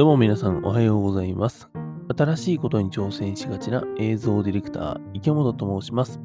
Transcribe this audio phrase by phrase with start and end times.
[0.00, 1.68] どうも皆さんおはようございます。
[2.16, 6.18] 新しいことに挑戦しがちな映像ディレクター、池本と申します。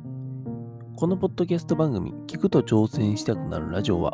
[0.96, 4.14] このポッドキャスト番組、聞くと挑戦したくなるラジオは、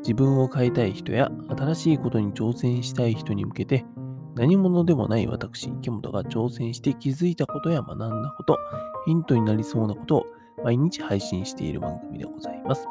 [0.00, 3.86] 自分を変えたい人や新しいことに挑戦したい人に向けて、
[4.34, 8.58] 何者でもない私、池本が挑戦して気づいたことや学んだこと、
[9.06, 10.26] ヒントになりそうなことを
[10.62, 12.86] 毎日配信している番組でございます。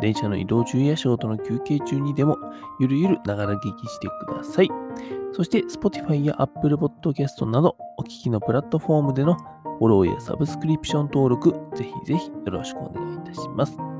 [0.00, 2.36] 電車の移動中や仕事の休憩中にでも、
[2.80, 4.68] ゆるゆるながら聞きしてください。
[5.32, 13.95] そして、Spotify や Apple Podcast など、お聞きのプラットフォームでのフォローやサブスクリプション登録、ぜひぜひよろしくお願いいたします。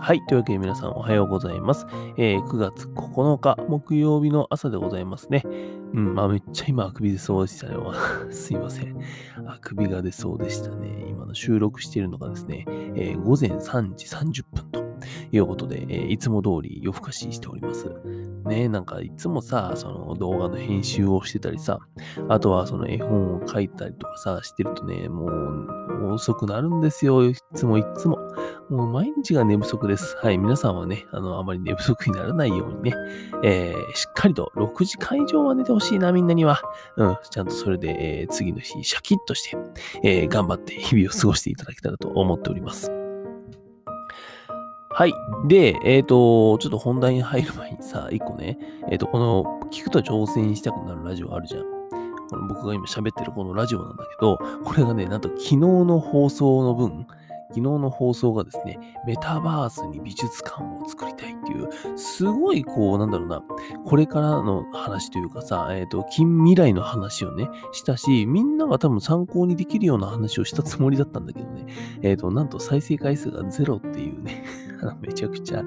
[0.00, 0.24] はい。
[0.26, 1.86] というわけで皆さんおはようございます。
[2.16, 5.42] えー9月9日木曜日の朝でございますね。
[5.92, 7.74] うん、まあめっちゃ今あくび出そうでしたね。
[8.30, 8.96] すいません。
[9.46, 11.06] あくびが出そうでしたね。
[11.08, 14.87] 今の収録しているのがですね、えー午前3時30分と
[15.32, 17.86] いうことで、えーいつも通り夜更かししております。
[18.46, 21.80] ねなんかいつもさ、その動画の編集をしてたりさ、
[22.28, 27.28] あとはその絵本を書いたりとかさ、してるとね、もう遅くなるんですよ。
[27.28, 28.18] いつもいつも。
[28.70, 30.14] もう毎日が寝不足です。
[30.18, 30.36] はい。
[30.36, 32.94] 皆さんはね、あの、あまり寝不足にならないようにね、
[33.42, 36.60] えーしっかりと6時間以上は寝てほしいな、みんなには。
[36.96, 37.16] うん。
[37.30, 39.56] ちゃんとそれで、えー次の日、シャキッとして、
[40.02, 43.07] えー頑張って日々を過ごしていただけたらと思っております。
[44.98, 45.14] はい。
[45.46, 48.58] で、えっ、と、ちょっと本題に入る前にさ、 一個ね、
[48.90, 51.62] えっ、と、この、聞くと挑戦したくなるラジオあるじゃん。
[52.28, 57.06] この僕が今喋ってるこのラジオなんだけど、これがね、なんと昨日の放送の分、
[57.50, 63.40] 昨日の放送がですね、メタバースに美術館を作りたいっていう、すごいこう、なんだろうな、
[63.84, 71.66] これからの話というかさ、えっ、と、近未来の話をね、したし、みんなが多分参考にできるような話をしたつもりだったんだけどね、
[72.02, 74.42] えっ、と、なんと再生回数がゼロっていうね、
[75.00, 75.62] めちゃくちゃ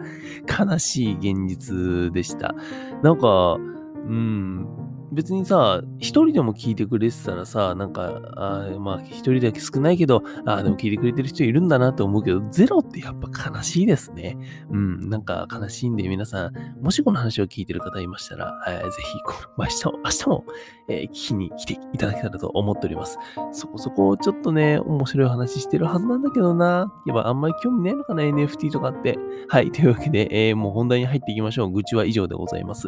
[0.48, 2.56] 悲しい現実でした。
[3.04, 4.68] なんか、うん、
[5.12, 14.38] 別にさ、一人でも聞いてくれてたらさ、なんか、あまあ、一人だけ少ないけど、あでも聞いてくれてる人いるんだなって思うけど、ゼロってやっぱ悲しいですね。
[14.70, 20.46] うん、なんか悲しいんで、皆さん、もしこの話を聞いてる方いましたら、ぜひ、この明日も、明日も、
[20.88, 23.18] えー聞きに来ていただけたらと思っております。
[23.52, 26.92] そこそこ、ちょっとね、面白い話してるはずなんだけどな。
[27.06, 29.18] やっぱあんまり興味ないのかな、NFT とかって。
[29.50, 31.72] はい、というわけで、えーもう本題に入っていきましょう。
[31.72, 32.88] 愚痴は以上でございます。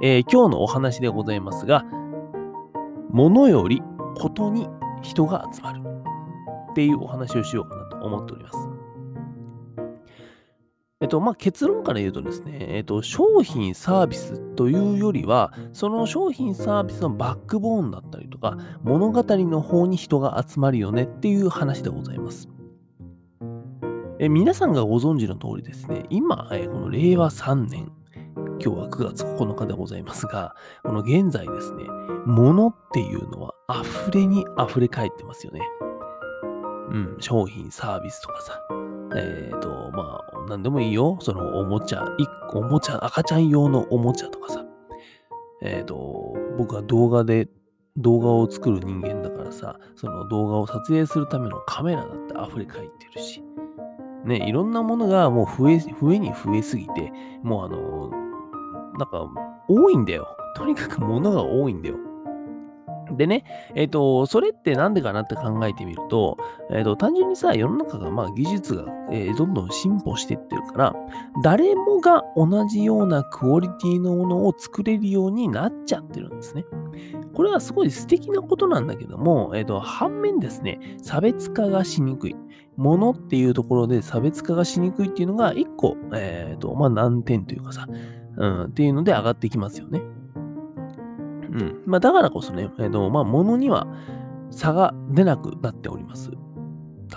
[0.00, 1.84] えー今日のお話でございますが、
[3.10, 3.82] 物より
[4.16, 4.68] ことに
[5.02, 5.82] 人が集まる
[6.70, 8.68] っていうお話をしようかなと思っております。
[11.00, 22.48] えっと、まあ、結論から言うとですね、えっと、商品サービスというよりは、その商品サービスのバックボーンだったりとか、物語の方に人が集まるよねっていう話でございます。
[24.18, 27.92] え皆さんがご存知の通りですね、今、えこの令和3年、
[28.60, 31.84] 今日は9月9日でございますが、この現在ですね、
[32.26, 35.60] 物っていうのは溢れに溢れ返ってますよね。
[36.90, 38.60] うん、商品、サービスとかさ。
[39.14, 41.18] えっ、と、まあ、なんでもいいよ。
[41.20, 44.64] そのおもちゃ、一個おもちゃ、赤ちゃん用のおもちゃとかさ。
[45.62, 47.48] えっ、と、僕は動画で、
[47.96, 53.42] 動画を作る人間だからさ、その動画を撮影するためのカメラだって溢れ返ってるし。
[54.24, 58.27] ね、いろんなものがもう増え、増えに増えすぎて、もうあの、
[58.98, 59.26] なんか、
[59.68, 60.28] 多いんだよ。
[60.56, 61.96] とにかく物が多いんだよ。
[63.16, 63.44] でね、
[63.74, 66.36] えっ、と、それってなんでかなって考えてみると、
[66.70, 70.96] えっ、と、単純にさ、世の中が、まあ、技術が、えーどんどん進歩していってるから、
[71.42, 76.64] 誰もが同じようなクオリティのものを作れるようになっちゃってるんですね。
[77.34, 82.36] これはすごい素敵なことなんだけども、えっ、と、反面ですね、差別化がしにくい。
[82.76, 87.88] ものっていうところで差別化がしにくいっていうのが、一個、えっ、と、まあ、難点というかさ、
[88.38, 90.00] うん、っていうので上がってきますよね。
[90.00, 90.00] う
[91.56, 91.82] ん。
[91.86, 93.86] まあ、だからこそね、えっ、と、まあ、物には
[94.50, 96.30] 差が出なくなっております。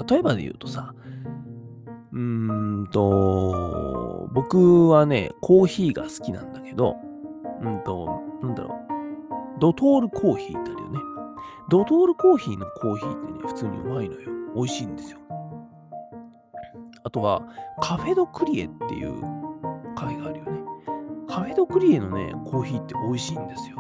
[0.10, 0.96] 例えばで言うとさ、
[2.12, 6.96] うーんと、僕はね、コーヒーが好きなんだけど、
[7.62, 11.00] うんと、なんだろう、ドトールコーヒーってあるよね。
[11.70, 14.30] ドトールコーヒーのコーヒーってね、普通にうまいのよ。
[14.56, 15.20] 美味しいんですよ。
[17.04, 17.44] あとは、
[17.80, 19.22] カフェドクリエっていう
[19.96, 20.51] カフェがあるよね。
[21.32, 23.78] カフェドクリエのね、コーヒーって美味しいんですよ。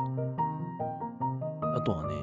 [1.75, 2.15] あとはね、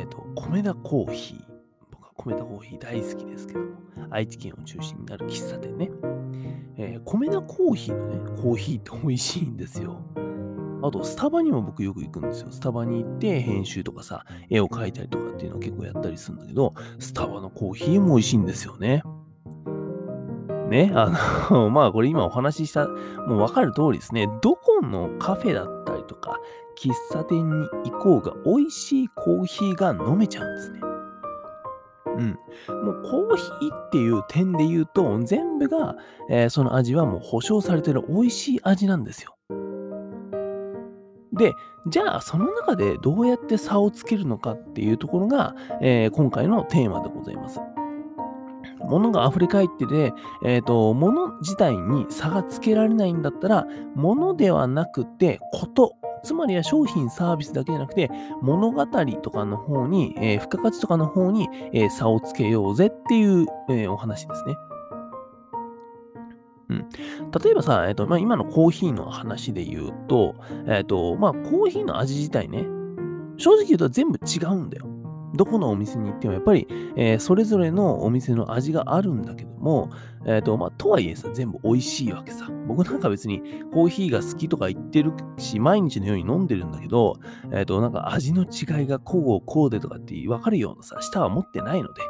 [0.00, 1.42] えっ、と、米田コーヒー。
[1.90, 3.66] 僕は米田コーヒー大好きですけども、
[4.08, 5.90] 愛知県を中心にある喫茶店ね。
[6.78, 10.00] えー米田コーヒーのね、コーヒーって美味しいんですよ。
[10.82, 12.48] あと、スタバにも僕よく行くんですよ。
[12.50, 19.02] スタバに行って編集とかさ、絵を描いたりとかっていうのを結構やったりするんだけど、スタバのコーヒーも美味しいんですよね。
[20.68, 21.10] ね、あ
[21.50, 26.38] の、 まあこれ今お話しした、もうわかる通りですね、どこのカフェだったりとか、
[26.76, 30.80] 喫茶店に行こうが美味しいコーヒーが飲めちゃうんですね。
[32.18, 32.38] うん。
[32.84, 35.96] もうコーヒーっていう点で言うと、全部が、
[36.28, 39.34] えーその味はもう保証されてる美味しい味なんですよ。
[41.32, 41.54] で、
[41.86, 47.60] じゃあその中でどうやって差をつけるのかっていうところが、えー今回のテーマでございます。
[48.88, 50.12] 物が溢れ返ってて、
[50.44, 58.10] えっ、と、物自体に差がつけられないんだったら、物ではなくて、こと、つまりは商品サービスだけじゃなくて、
[58.42, 64.54] 物語とかの方に、えー付加価値とかの方に、えー差をつけようぜっていう、えーお話ですね。
[66.70, 66.78] うん、
[67.42, 70.34] 例えばさ、えっとまあ、今のコーヒーの話で言うと、
[70.66, 72.66] えっとまあ、コーヒーの味自体ね、
[73.38, 74.86] 正直言うと全部違うんだよ。
[75.34, 76.66] どこのお店に行ってもやっぱり、
[76.96, 79.90] えーそれぞれのお店の味があるんだけども、
[80.24, 82.48] えっとまあ、とはいえさ、全部美味しいわけさ。
[82.66, 83.42] 僕なんか別に
[83.72, 87.16] コーヒーが好きとか言ってるし、毎日のように飲んでるんだけど、
[87.52, 92.02] えっとなんか味の違いがこうこうでとかって分かるようなさ、舌は持ってないので。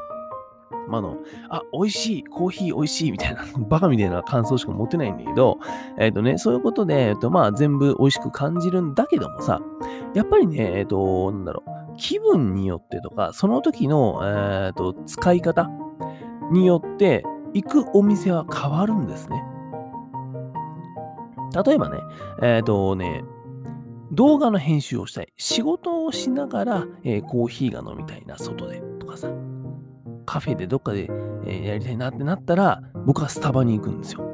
[0.89, 1.19] まあの、
[1.51, 5.59] あ、美味しい、コーヒー美味しいみたいな、 バカみたいな感想しか持ってないんだけど、
[5.99, 9.61] えっ、とね、そういうことで、えっ、と、まあ、全部美味しく感じるんだけどもさ、
[10.15, 15.69] やっぱりね、えっ、と、なんだろう、気分によってとか、その時の、えっ、と、使い方
[16.51, 19.43] によって、行くお店は変わるんですね。
[21.65, 21.99] 例えばね、
[22.43, 23.25] えっ、とね、
[24.13, 25.33] 動画の編集をしたい。
[25.37, 28.81] 仕事をしながら、えーコーヒーが飲みたいな、外で。
[28.99, 29.29] とかさ。
[30.25, 31.11] カフェでどっかで、
[31.45, 34.28] えーやりたいなってなったら、僕はスタバに行くんですよ。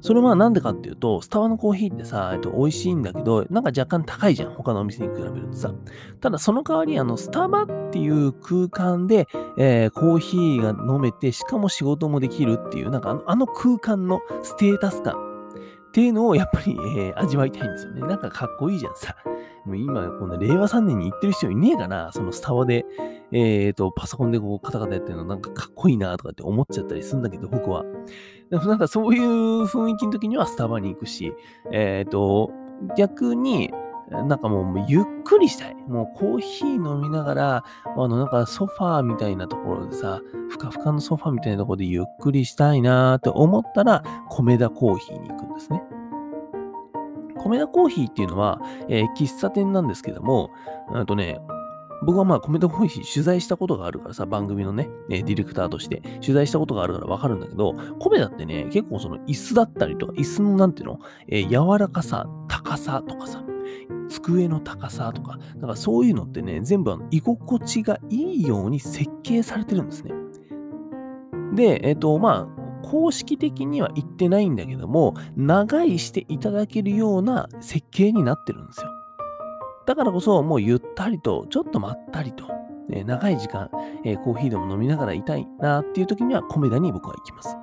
[0.00, 4.54] それはなんでかっていうと、スタバのコーヒーってさ、えっと、美味しいんだけど、なんか若干高いじゃん。
[4.54, 5.72] 他のお店に比べるとさ。
[6.20, 9.26] ただその代わり、あの、スタバっていう空間で、
[9.58, 15.27] えーコーヒーが飲めて、しかも仕事もできるっていう、なんかあのあの空間のステータス感
[15.88, 18.00] っていうのをやっぱり、えー味わいたいんですよね。
[18.02, 19.16] なんかかっこいいじゃんさ。
[19.64, 22.86] もう今、この令和3年に行ってる人いねえかな、そのスタバで、
[23.32, 27.84] えっ、と、パソコンでこうカタカタやってるのなんかかっこいいなとかって思っちゃったりするんだけど、僕は。
[28.50, 31.32] でもなんかそういう雰囲気の時にはスタバに行くし、
[31.72, 32.50] えっ、と、
[32.96, 33.72] 逆に、
[34.10, 35.74] なんかもうゆっくりしたい。
[35.86, 40.20] もうコーヒー飲みながら、あのなんかソファーみたいなところでさ、
[40.50, 45.82] ふかふかのソファーみたいなところでゆっくりしたいなーって思ったら、米田コーヒーに行くんですね。
[47.38, 50.50] 米田コーヒーっていうのは、えー喫茶店なんですけども、
[50.92, 51.40] あとね、
[52.04, 63.42] 僕はまあ米田コーヒー取材したことがあるからさ、番組のね、ディレクターとして取材したことがあるからわかるんだけど、米田ってね、結構その椅子だったりとか、椅子のなんていうの、えー柔らかさ、高さとかさ、
[64.08, 70.12] 机の高さとか、だからそういうのってね、全部あの居心地がいいように設計されてるんですね。
[71.54, 78.90] で、えっ、と、まあ、公式的には言ってないんだけども、長居していただけるような設計になってるんですよ。
[79.86, 82.46] だからこそ、もうゆったりと、ちょっとまったりと、
[82.88, 83.70] ね長い時間、
[84.04, 87.56] えーコーヒーでも飲みながらいたいなっていう時には、コメダに僕は行きます。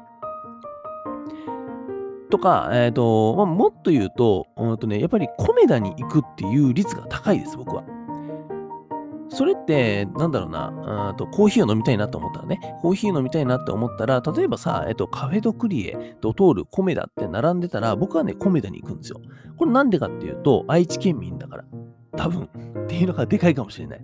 [2.36, 7.86] とか、えっ、と、まあ、もっと言うと、うんとね、やっぱりコメダに行くっていう率が高いです、僕は。
[9.30, 19.22] それって、なんだろうな、とコーヒーを飲みたいなと思ったらね、コーヒー飲みたいなって思ったら、例えばさ、えっと、カフェドクリエ、ドトール、コメダって並んでたら、僕はね、コメダに行くんですよ。
[19.58, 21.66] これなんでかっていうと、愛知県民だから。
[22.18, 22.44] 多分。
[22.44, 24.02] っていうのがでかいかもしれない。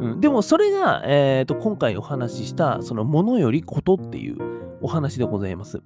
[0.00, 4.36] うん、でも、それが、えっと、今回お話しした、その、ものよりことっていう
[4.82, 5.80] お話でございます。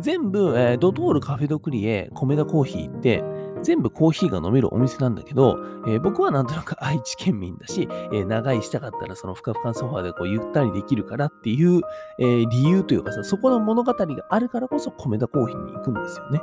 [0.00, 3.22] 全部、えードトール、カフェドクリエ、コメダコーヒーって、
[3.62, 11.80] 全部コーヒーが飲めるお店なんだけど、えー僕はなんとなく愛知県民だし、えー長居したかったらそのふかふかのソファーでこうゆったりできるからっていう、
[12.18, 16.40] えー理由というかさ、そこの物語があるからこそ米田コーヒーに行くんですよね。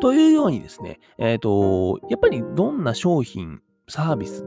[0.00, 4.44] というようにですね、えっ、と、やっぱりどんな商品、サービス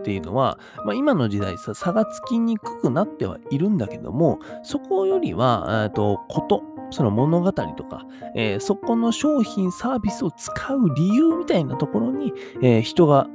[0.00, 8.04] っていうのは、まあ、今の時代さ、差がつきにくくなってはいるんだけども、そこよりは、と、こと、その物語とか、
[8.34, 13.28] えーそこの商品、サービスを使う理由みたいなところに、えー人が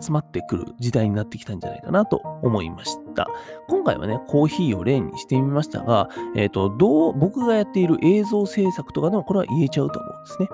[0.00, 3.26] 集まってくる時代になってきたんじゃないかなと思いました。
[3.68, 10.48] 今回はね、コーヒーを例にしてみましたが、えっ、と、どう、僕がやっている映像制作とかでもこれは言えちゃうと思うんですね。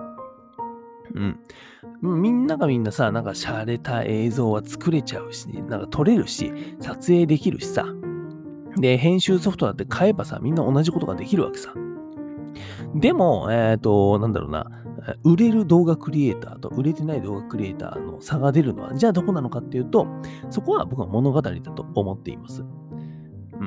[1.15, 1.41] うん。
[2.03, 7.87] みんながみんなさ、なんか洒落た映像は作れちゃうし、なんか撮れるし、撮影できるしさ。
[8.77, 11.73] で、編集ソフトだって買えばさ、みんな同じことができるわけさ。
[12.95, 14.67] でも、えっ、と、なんだろうな、
[15.23, 20.07] 売れる動画クリエイターと売れてない動画クリエイターの差が出るのは、じゃあどこなのかっていうと、
[20.51, 22.65] そこは僕は物語だと思っています。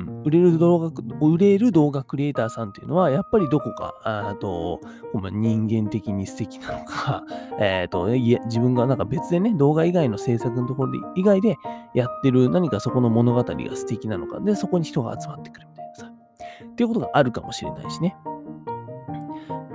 [0.06, 4.80] うん、売れる動画、売れる動画クリエイターさんっていうのは、やっぱりどこか、あと、
[5.14, 7.24] 人間的に素敵なのか、
[7.58, 11.56] えっ、ー、と、いや、自分がなんか別でね、動画以外の制作のところで、以外で
[11.94, 16.12] やってる何かそこの物語が素敵なのか、で、そこに人が集まってくるみたいなさ、
[16.64, 18.16] っていうことがあるかもしれないしね。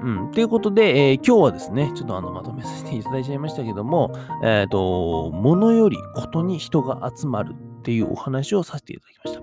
[0.03, 0.31] うん。
[0.31, 4.11] ということで、えー、今日はですね、ちょっとあの、まとめさせていただいちゃいましたけども、
[4.43, 9.42] えっ、ー、と、物よりことに人が集まるっていうお話をさせていただきました。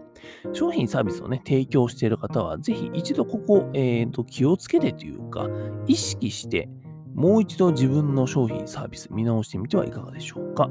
[0.53, 5.49] 商品サービスをね、提供している方は、ぜひ一度ここ、えーと、気をつけてというか、
[5.87, 6.69] 意識して、
[7.15, 10.71] もう一度自分の商品サービス見直してみてはいかがでしょうか。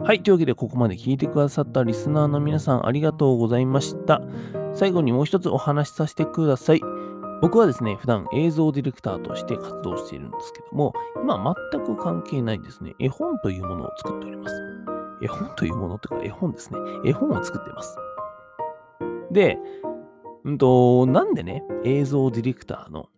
[0.00, 0.22] はい。
[0.22, 4.20] というわけで、ここまで聞いてくださったリスナーの皆さん、ありがとうございました。
[4.74, 6.80] 最後にもう一つお話しさせてください。
[7.40, 14.73] 僕はですね、普段映像ディレクターとして活動しているんですけども、今全く関係ないですね、絵本というものを作っております。
[15.24, 16.78] 絵本というものというか、絵本ですね。
[17.04, 17.96] 絵本を作っています。
[19.32, 19.58] で、
[20.44, 23.08] うんと、なんでね、映像ディレクターの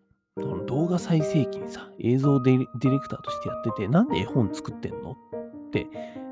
[0.67, 2.67] 動画再生機にさ、映像ディレ
[2.99, 5.13] クターとしてやってて、なんで絵本作ってんの？
[5.13, 5.89] って、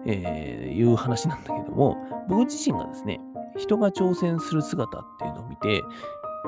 [0.07, 1.97] えー、いう話なんだけども、
[2.29, 3.21] 僕自身がですね、
[3.57, 5.83] 人が挑戦する姿っていうのを見て、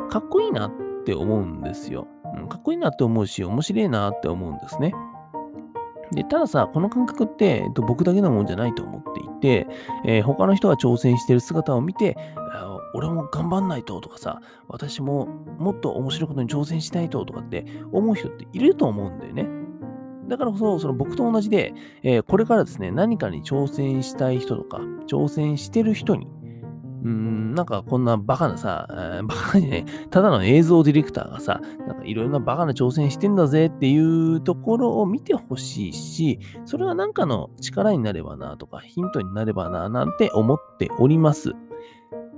[0.08, 0.72] かっこいいなっ
[1.04, 2.06] て思うんですよ。
[2.38, 4.92] うん、かっこいいなって思うし、面白いなって思うんですね。
[6.12, 9.66] で、たださ、この感覚って、えっと、僕だけのもんじゃないと思っていて、
[10.04, 12.16] えー、他の人が挑戦してる姿を見て、
[12.94, 15.26] 俺も頑張んないととかさ、私も
[15.58, 19.46] もっと面白いことに挑戦しないととかって思う人っていると思うんだよね。
[20.28, 26.26] だからこそ、その僕と同じで、えー、これからですね、何かに挑戦したい人とか、挑戦してる人に、
[27.04, 41.52] うん、なんかこんなバカなさ、えー、バカじゃない、ただの映像ディレクターがさ、なんかいろいろなバカな挑戦してんだぜっていうところを見てほしいし、それはなんかの力になればなとか、ヒントになればななんて思っております。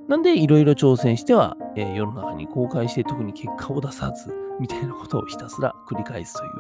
[0.09, 6.51] なんでいろいろ挑戦しては、えー、世の中に公開して特に結果を出さず、みたいなことをひたすら繰り返すという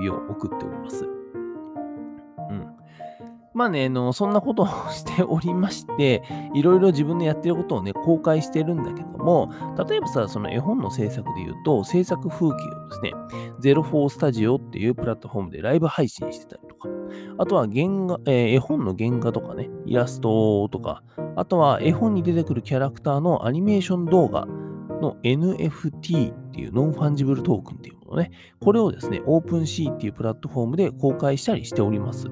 [0.00, 1.19] 日々を送っております。
[3.60, 6.22] まあね、あの、そんなことをしておりまして、
[6.54, 9.52] いろいろ自分のやってることをね、公開してるんだけども、
[9.86, 13.12] 例えばさ、その絵本の制作で言うと、制作風景をですね、
[13.60, 16.88] 04スタジオっていうプラットフォームでライブ配信してたりとか、
[17.36, 21.02] あとは原画、えー、絵本の原画とかね、イラストとか、
[21.36, 32.30] あとは絵本に出てくるキャラクターのアニメーション動画の NFT っていう non-fungible token っていうものね、これをですね、 OpenSea っていうプラットフォームで公開したりしております。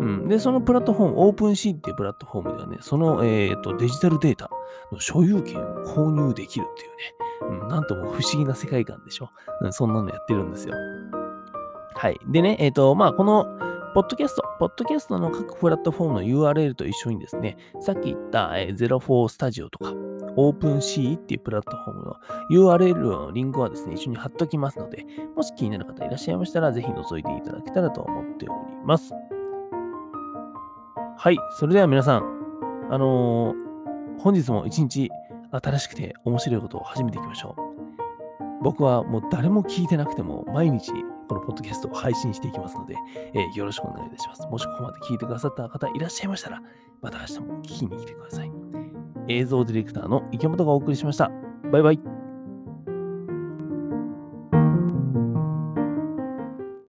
[0.00, 0.28] うん。
[0.28, 4.50] で、そのプラットフォーム、OpenC っていうプラットフォームではね、その、えーと、デジタルデータ
[4.90, 9.30] の所有権を購入できるっていうね、うん、なんとも不思議な世界観でしょ。
[9.60, 10.74] うん、そんなのやってるんですよ。
[11.94, 12.18] はい。
[12.26, 13.46] でね、えっ、ー、と、まあ、この、
[13.92, 19.92] ポッドキャスト、ポッドキャストの各プラットフォームの URL と一緒にですね、さっき言った、えー、04スタジオとか、
[20.36, 22.16] OpenC っていうプラットフォームの
[22.50, 25.04] URL のリンクはですね、一緒に貼っときますので、
[25.34, 29.12] もし気になる方いらっしゃいましたら、ぜひ覗いていただけたらと思っております。
[31.22, 31.38] はい。
[31.50, 32.22] それでは皆さん、
[32.90, 35.10] あのー、本日も一日
[35.50, 38.64] 新しくて面白いことを始めていきましょう。
[38.64, 40.90] 僕はもう誰も聞いてなくても毎日
[41.28, 42.94] このポッドキャストを配信していきますので、
[43.34, 44.48] えー、よろしくお願いいたします。
[44.48, 46.62] もしここまで聞いてくださった方いらっしゃいましたら、
[47.02, 48.50] また明日も聞きに来てください。
[49.28, 51.30] 映像ディレクターの池本がお送りしました。
[51.70, 52.19] バイバイ。